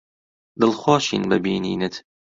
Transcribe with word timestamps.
دڵخۆشین 0.59 1.23
بە 1.29 1.37
بینینت. 1.43 1.93